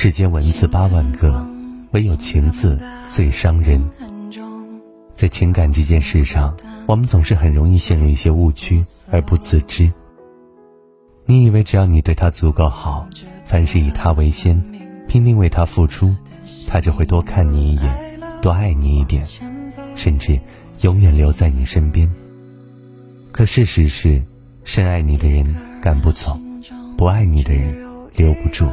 [0.00, 1.44] 世间文字八万个，
[1.90, 2.78] 唯有情字
[3.10, 3.84] 最伤人。
[5.16, 6.56] 在情感这件事上，
[6.86, 8.80] 我们总是很容易陷入一些误区
[9.10, 9.92] 而不自知。
[11.26, 13.08] 你以为只要你对他足够好，
[13.44, 14.62] 凡事以他为先，
[15.08, 16.14] 拼命为他付出，
[16.68, 19.26] 他就会多看你一眼，多爱你一点，
[19.96, 20.38] 甚至
[20.82, 22.08] 永远留在你身边。
[23.32, 24.22] 可事实是，
[24.62, 26.38] 深爱你的人赶不走，
[26.96, 27.76] 不爱你的人
[28.14, 28.70] 留不住。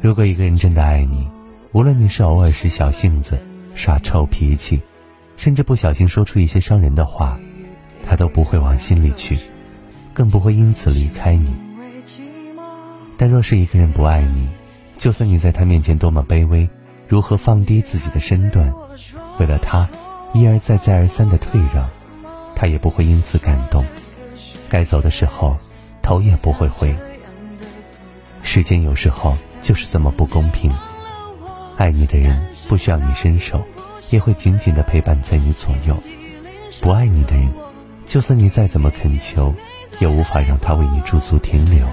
[0.00, 1.28] 如果一个人真的爱你，
[1.72, 3.38] 无论你是偶尔使小性子。
[3.76, 4.80] 耍臭脾气，
[5.36, 7.36] 甚至不小心说出一些伤人的话，
[8.04, 9.36] 他都不会往心里去，
[10.12, 11.52] 更不会因此离开你。
[13.16, 14.48] 但若是一个人不爱你，
[14.96, 16.70] 就算你在他面前多么卑微，
[17.08, 18.72] 如何放低自己的身段，
[19.40, 19.88] 为了他
[20.32, 21.90] 一而再再而三的退让，
[22.54, 23.84] 他也不会因此感动。
[24.68, 25.56] 该走的时候，
[26.00, 26.94] 头也不会回。
[28.44, 30.70] 时间有时候就是这么不公平。
[31.78, 33.64] 爱你的人不需要你伸手，
[34.10, 35.94] 也会紧紧的陪伴在你左右；
[36.82, 37.50] 不爱你的人，
[38.06, 39.54] 就算你再怎么恳求，
[40.00, 41.88] 也无法让他为你驻足停留。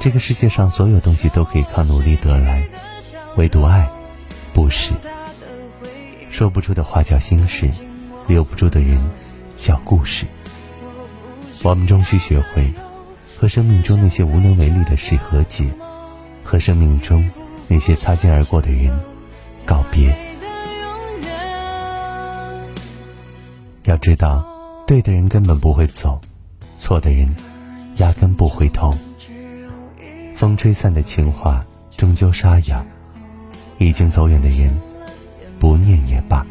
[0.00, 2.66] 这个世界上所有东西都可以靠努力得来，
[3.36, 3.86] 唯独爱，
[4.54, 4.90] 不是。
[6.30, 7.70] 说不出的话叫心事，
[8.26, 8.98] 留不住的人
[9.60, 10.24] 叫故事。
[11.62, 12.72] 我们终须学会，
[13.38, 15.70] 和生命中那些无能为力的事和解，
[16.52, 17.26] 和生命中。
[17.66, 18.94] 那些擦肩而过的人，
[19.64, 20.14] 告别。
[23.84, 24.44] 要知道，
[24.86, 26.20] 对的人根本不会走，
[26.76, 27.34] 错的人
[27.96, 28.92] 压根不回头。
[30.36, 31.64] 风吹散的情话
[31.96, 32.84] 终究沙哑，
[33.78, 34.78] 已经走远的人，
[35.58, 36.46] 不念也罢。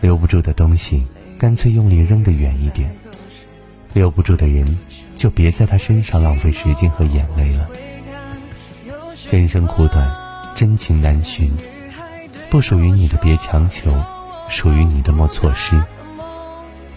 [0.00, 1.06] 留不住的东西，
[1.38, 2.88] 干脆用力扔得远一点；
[3.92, 4.66] 留不住的人，
[5.14, 7.68] 就别在他身上浪费时间和眼泪了。
[9.30, 10.10] 人生苦短，
[10.54, 11.50] 真情难寻，
[12.50, 13.90] 不属于你的别强求，
[14.48, 15.80] 属于你的莫错失。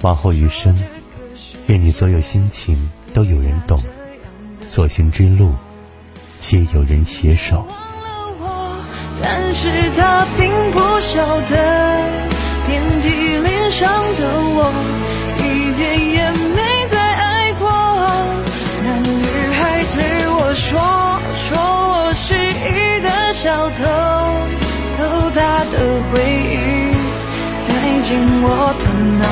[0.02, 0.78] 往后余生，
[1.68, 3.81] 愿你所有心情都有人懂，
[4.62, 5.53] 所行之路
[6.40, 7.66] 皆有人携手。
[9.22, 11.56] 但是他并不晓得，
[12.68, 14.28] 遍体鳞伤的
[14.58, 14.74] 我，
[23.45, 23.85] 小偷
[24.97, 25.39] 偷他
[25.72, 25.75] 的
[26.09, 26.13] 回
[26.50, 26.56] 忆，
[27.67, 27.69] 塞
[28.01, 28.44] 进我
[28.79, 28.83] 的
[29.22, 29.23] 脑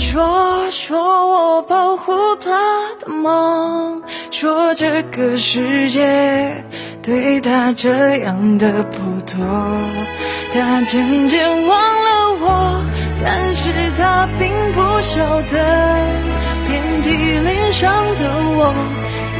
[0.00, 2.50] 说说我保护他
[3.00, 6.64] 的梦，说这个世界
[7.02, 9.46] 对他这样的不多，
[10.52, 12.82] 他渐渐忘了我，
[13.22, 16.06] 但是他并不晓得，
[16.66, 18.24] 遍体鳞伤的
[18.56, 18.74] 我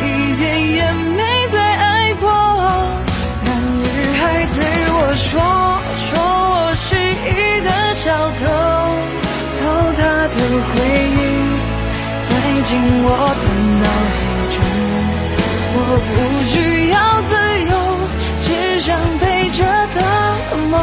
[0.05, 2.31] 一点也没再爱过。
[3.45, 3.51] 那
[3.81, 3.89] 女
[4.21, 4.61] 孩对
[4.93, 5.41] 我说，
[6.07, 6.21] 说
[6.53, 8.60] 我是一个小偷。
[12.71, 13.11] 进我
[13.43, 13.47] 的
[13.83, 14.23] 脑海
[14.55, 14.57] 中
[15.75, 16.15] 我不
[16.47, 16.55] 需
[16.91, 17.35] 要自
[17.67, 17.75] 由
[18.47, 18.89] 只想
[19.19, 19.59] 背着
[19.93, 19.99] 她
[20.51, 20.79] 的梦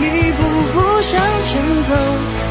[0.00, 0.40] 一步
[0.72, 1.52] 步向前
[1.84, 2.49] 走。